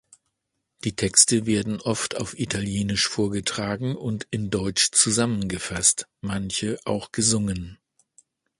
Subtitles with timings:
[0.83, 7.77] Die Texte werden oft auf italienisch vorgetragen und in Deutsch zusammengefasst, manche auch gesungen.